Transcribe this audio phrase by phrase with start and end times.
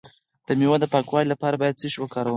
[0.47, 2.29] د میوو د پاکوالي لپاره باید څه شی وکاروم؟